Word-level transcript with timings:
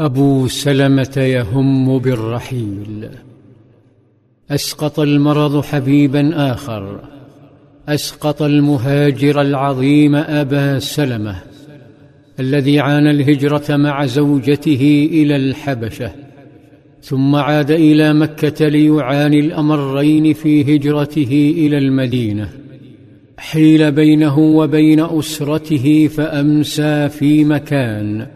أبو 0.00 0.46
سلمة 0.46 1.16
يهم 1.16 1.98
بالرحيل. 1.98 3.08
أسقط 4.50 5.00
المرض 5.00 5.64
حبيبا 5.64 6.52
آخر. 6.52 7.00
أسقط 7.88 8.42
المهاجر 8.42 9.40
العظيم 9.40 10.14
أبا 10.14 10.78
سلمة 10.78 11.36
الذي 12.40 12.80
عانى 12.80 13.10
الهجرة 13.10 13.76
مع 13.76 14.06
زوجته 14.06 15.08
إلى 15.12 15.36
الحبشة 15.36 16.12
ثم 17.02 17.36
عاد 17.36 17.70
إلى 17.70 18.14
مكة 18.14 18.68
ليعاني 18.68 19.40
الأمرين 19.40 20.32
في 20.32 20.76
هجرته 20.76 21.54
إلى 21.56 21.78
المدينة. 21.78 22.48
حيل 23.38 23.92
بينه 23.92 24.38
وبين 24.38 25.00
أسرته 25.00 26.08
فأمسى 26.08 27.08
في 27.08 27.44
مكان. 27.44 28.26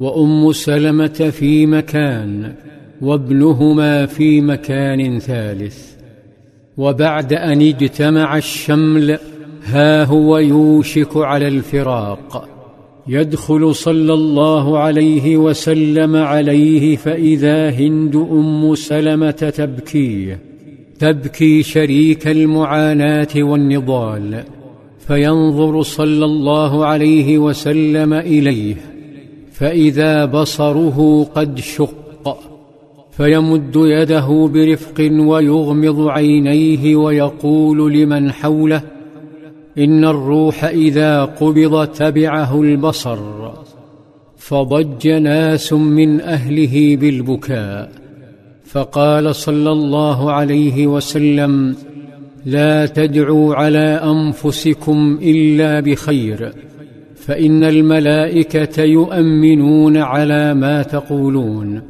وأم 0.00 0.52
سلمة 0.52 1.32
في 1.38 1.66
مكان 1.66 2.52
وابنهما 3.02 4.06
في 4.06 4.40
مكان 4.40 5.18
ثالث. 5.18 5.92
وبعد 6.76 7.32
أن 7.32 7.62
اجتمع 7.62 8.36
الشمل 8.36 9.18
ها 9.64 10.04
هو 10.04 10.38
يوشك 10.38 11.16
على 11.16 11.48
الفراق. 11.48 12.48
يدخل 13.08 13.74
صلى 13.74 14.14
الله 14.14 14.78
عليه 14.78 15.36
وسلم 15.36 16.16
عليه 16.16 16.96
فإذا 16.96 17.70
هند 17.70 18.16
أم 18.16 18.74
سلمة 18.74 19.30
تبكي 19.30 20.36
تبكي 20.98 21.62
شريك 21.62 22.28
المعاناة 22.28 23.28
والنضال. 23.36 24.44
فينظر 24.98 25.82
صلى 25.82 26.24
الله 26.24 26.86
عليه 26.86 27.38
وسلم 27.38 28.12
إليه. 28.14 28.97
فإذا 29.58 30.24
بصره 30.24 31.24
قد 31.34 31.58
شق 31.58 32.38
فيمد 33.10 33.76
يده 33.76 34.50
برفق 34.54 35.10
ويغمض 35.20 36.08
عينيه 36.08 36.96
ويقول 36.96 37.92
لمن 37.92 38.32
حوله 38.32 38.82
إن 39.78 40.04
الروح 40.04 40.64
إذا 40.64 41.24
قبض 41.24 41.86
تبعه 41.86 42.62
البصر 42.62 43.18
فضج 44.36 45.08
ناس 45.08 45.72
من 45.72 46.20
أهله 46.20 46.96
بالبكاء. 46.96 47.92
فقال 48.66 49.34
صلى 49.34 49.72
الله 49.72 50.32
عليه 50.32 50.86
وسلم 50.86 51.76
لا 52.46 52.86
تدعوا 52.86 53.54
على 53.54 54.00
أنفسكم 54.04 55.18
إلا 55.22 55.80
بخير 55.80 56.52
فإن 57.28 57.64
الملائكة 57.64 58.82
يؤمنون 58.82 59.96
على 59.96 60.54
ما 60.54 60.82
تقولون. 60.82 61.82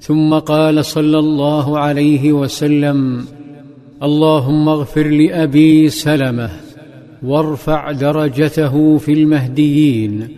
ثم 0.00 0.34
قال 0.34 0.84
صلى 0.84 1.18
الله 1.18 1.78
عليه 1.78 2.32
وسلم 2.32 3.24
اللهم 4.02 4.68
اغفر 4.68 5.06
لأبي 5.06 5.88
سلمة 5.88 6.50
وارفع 7.22 7.92
درجته 7.92 8.98
في 8.98 9.12
المهديين 9.12 10.28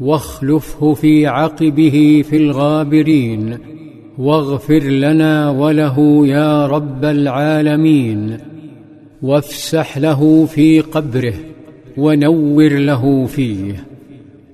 واخلفه 0.00 0.94
في 0.94 1.26
عقبه 1.26 2.24
في 2.30 2.36
الغابرين 2.36 3.58
واغفر 4.18 4.82
لنا 4.82 5.50
وله 5.50 6.26
يا 6.26 6.66
رب 6.66 7.04
العالمين 7.04 8.38
وافسح 9.22 9.98
له 9.98 10.46
في 10.46 10.80
قبره 10.80 11.34
ونور 12.00 12.68
له 12.68 13.26
فيه. 13.26 13.84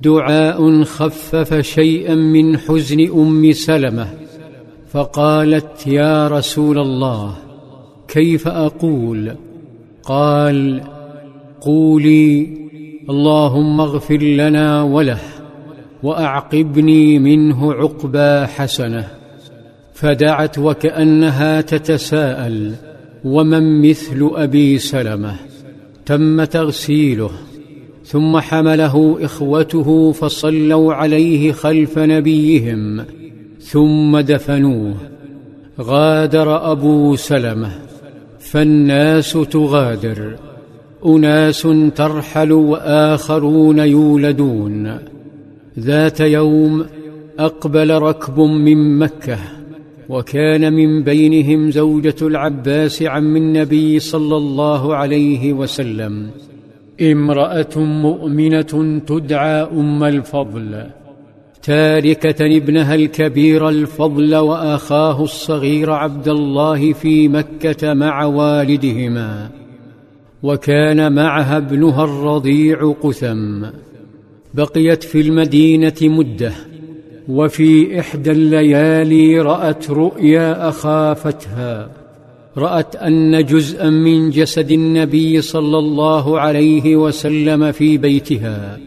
دعاء 0.03 0.83
خفف 0.83 1.61
شيئا 1.61 2.15
من 2.15 2.59
حزن 2.59 3.01
أم 3.11 3.53
سلمة 3.53 4.07
فقالت 4.89 5.87
يا 5.87 6.29
رسول 6.29 6.79
الله 6.79 7.37
كيف 8.09 8.49
أقول؟ 8.49 9.35
قال 10.05 10.83
قولي 11.61 12.57
اللهم 13.11 13.81
اغفر 13.81 14.23
لنا 14.23 14.83
وله 14.83 15.19
وأعقبني 16.03 17.19
منه 17.19 17.73
عقبى 17.73 18.47
حسنة 18.47 19.09
فدعت 19.95 20.59
وكأنها 20.59 21.61
تتساءل 21.61 22.75
ومن 23.25 23.89
مثل 23.89 24.31
أبي 24.35 24.79
سلمة؟ 24.79 25.46
تم 26.07 26.45
تغسيله 26.45 27.31
ثم 28.05 28.39
حمله 28.39 29.17
إخوته 29.21 30.13
فصلوا 30.13 30.95
عليه 30.95 31.53
خلف 31.53 31.99
نبيهم 31.99 33.05
ثم 33.61 34.21
دفنوه. 34.21 34.95
غادر 35.81 36.73
أبو 36.73 37.17
سلمة 37.17 37.71
فالناس 38.39 39.33
تغادر 39.33 40.37
أناس 41.07 41.69
ترحل 41.97 42.53
وآخرون 42.53 43.79
يولدون. 43.79 44.99
ذات 45.79 46.21
يوم 46.21 46.87
أقبل 47.39 47.91
ركب 47.99 48.41
من 48.41 48.99
مكة. 48.99 49.39
وكان 50.09 50.73
من 50.73 51.03
بينهم 51.03 51.71
زوجة 51.71 52.15
العباس 52.23 53.03
عم 53.03 53.37
النبي 53.37 53.99
صلى 53.99 54.37
الله 54.37 54.97
عليه 54.97 55.53
وسلم. 55.53 56.31
امرأة 57.03 57.77
مؤمنة 57.77 59.01
تدعى 59.07 59.63
أم 59.63 60.05
الفضل. 60.05 60.87
تاركة 61.63 62.57
ابنها 62.57 62.95
الكبير 62.95 63.69
الفضل 63.69 64.37
وأخاه 64.37 65.25
الصغير 65.25 65.91
عبد 65.91 66.29
الله 66.29 66.93
في 66.93 67.29
مكة 67.29 67.95
مع 67.95 68.25
والدهما. 68.25 69.51
وكان 70.43 71.13
معها 71.13 71.57
ابنها 71.57 72.05
الرضيع 72.05 72.95
قثم. 73.03 73.65
بقيت 74.55 75.03
في 75.03 75.21
المدينة 75.21 75.95
مدة. 76.03 76.53
وفي 77.29 78.01
إحدى 78.01 78.31
الليالي 78.31 79.41
رأت 79.41 79.91
رؤيا 79.91 80.69
اخافتها 80.69 81.89
رأت 82.57 82.97
أن 82.97 83.45
جزءا 83.45 83.91
من 83.91 84.31
جسد 84.31 84.71
النبي 84.71 85.41
صلى 85.41 85.79
الله 85.79 86.41
عليه 86.41 86.97
وسلم 86.97 87.73
في 87.73 87.99
بيتها 87.99 88.79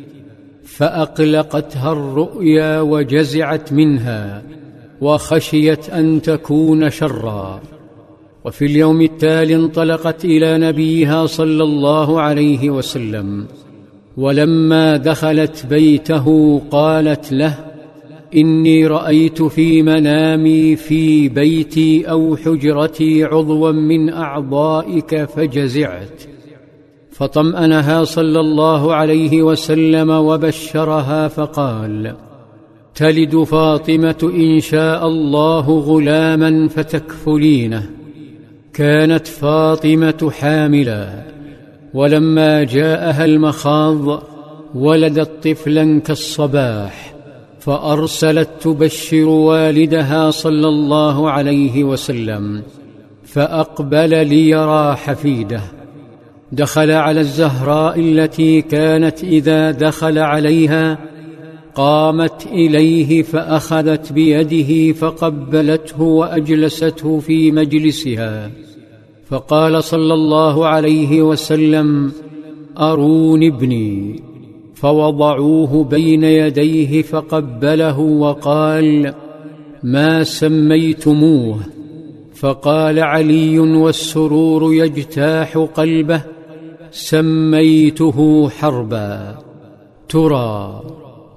فأقلقتها 0.64 1.92
الرؤيا 1.92 2.82
وجزعت 2.82 3.74
منها 3.74 4.44
وخشيت 5.02 5.90
أن 5.90 6.22
تكون 6.22 6.90
شرا. 6.90 7.62
وفي 8.46 8.66
اليوم 8.66 9.02
التالي 9.02 9.56
انطلقت 9.56 10.26
إلى 10.26 10.58
نبيها 10.58 11.26
صلى 11.26 11.64
الله 11.64 12.22
عليه 12.22 12.70
وسلم 12.70 13.46
ولما 14.18 14.98
دخلت 14.98 15.66
بيته 15.66 16.62
قالت 16.72 17.32
له 17.32 17.69
إني 18.36 18.88
رأيت 18.88 19.42
في 19.42 19.82
منامي 19.82 20.76
في 20.76 21.30
بيتي 21.30 22.10
أو 22.10 22.36
حجرتي 22.36 23.24
عضوا 23.24 23.72
من 23.72 24.10
أعضائك 24.10 25.26
فجزعت. 25.26 26.24
فطمأنها 27.12 28.04
صلى 28.04 28.40
الله 28.40 28.94
عليه 28.94 29.44
وسلم 29.44 30.10
وبشرها 30.10 31.28
فقال 31.28 32.16
تلد 32.96 33.44
فاطمة 33.44 34.32
إن 34.34 34.60
شاء 34.60 35.08
الله 35.08 35.80
غلاما 35.80 36.68
فتكفلينه. 36.68 37.90
كانت 38.74 39.28
فاطمة 39.28 40.32
حاملا. 40.40 41.24
ولما 41.94 42.64
جاءها 42.64 43.26
المخاض 43.26 44.24
ولدت 44.76 45.48
طفلا 45.48 46.00
كالصباح. 46.00 47.19
فأرسلت 47.70 48.50
تبشر 48.62 49.26
والدها 49.26 50.32
صلى 50.32 50.68
الله 50.68 51.32
عليه 51.32 51.84
وسلم 51.84 52.64
فأقبل 53.24 54.28
ليرى 54.28 54.96
حفيده. 54.96 55.62
دخل 56.52 56.92
على 56.92 57.20
الزهراء 57.20 58.00
التي 58.00 58.62
كانت 58.62 59.24
إذا 59.24 59.72
دخل 59.72 60.18
عليها 60.18 60.98
قامت 61.76 62.48
إليه 62.48 63.24
فأخذت 63.24 64.14
بيده 64.14 64.94
فقبلته 64.94 66.02
وأجلسته 66.02 67.20
في 67.20 67.52
مجلسها. 67.52 68.52
فقال 69.30 69.84
صلى 69.84 70.14
الله 70.14 70.68
عليه 70.68 71.22
وسلم 71.22 72.12
ارون 72.78 73.44
ابني. 73.44 74.29
فوضعوه 74.82 75.84
بين 75.84 76.24
يديه 76.24 77.02
فقبله 77.02 78.00
وقال 78.00 79.14
ما 79.84 80.24
سميتموه؟ 80.24 81.60
فقال 82.36 83.00
علي 83.00 83.60
والسرور 83.60 84.74
يجتاح 84.74 85.58
قلبه 85.58 86.22
سميته 86.92 88.50
حربا. 88.50 89.38
ترى 90.10 90.82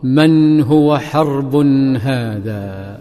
من 0.03 0.61
هو 0.61 0.99
حرب 0.99 1.57
هذا؟ 1.97 2.99